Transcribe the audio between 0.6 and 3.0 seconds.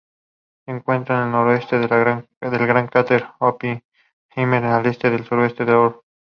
Se encuentra al noroeste del gran